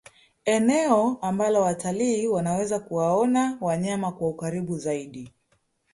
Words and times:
eneo 0.45 1.17
ambalo 1.21 1.61
watalii 1.61 2.27
wanaweza 2.27 2.79
kuwaona 2.79 3.57
wanyama 3.61 4.11
kwa 4.11 4.27
ukaribu 4.29 4.77
zaidi 4.77 5.31